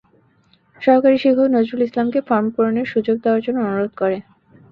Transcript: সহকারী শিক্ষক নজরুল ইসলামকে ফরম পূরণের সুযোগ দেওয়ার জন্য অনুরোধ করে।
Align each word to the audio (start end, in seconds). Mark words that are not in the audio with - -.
সহকারী 0.81 1.17
শিক্ষক 1.17 1.47
নজরুল 1.55 1.81
ইসলামকে 1.83 2.19
ফরম 2.27 2.45
পূরণের 2.53 2.87
সুযোগ 2.93 3.15
দেওয়ার 3.23 3.43
জন্য 3.45 3.57
অনুরোধ 3.63 3.91
করে। 4.01 4.17